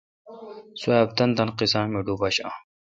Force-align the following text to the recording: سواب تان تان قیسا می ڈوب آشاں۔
سواب 0.81 1.09
تان 1.17 1.29
تان 1.37 1.49
قیسا 1.57 1.81
می 1.91 1.99
ڈوب 2.05 2.21
آشاں۔ 2.27 2.53